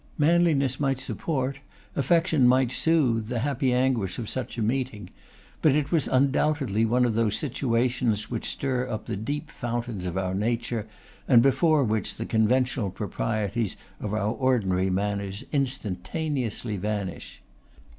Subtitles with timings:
[0.17, 1.59] Manliness might support,
[1.95, 5.11] affection might soothe, the happy anguish of such a meeting;
[5.61, 10.17] but it was undoubtedly one of those situations which stir up the deep fountains of
[10.17, 10.87] our nature,
[11.27, 17.43] and before which the conventional proprieties of our ordinary manners instantaneously vanish.